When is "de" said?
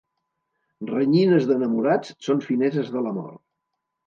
2.97-3.05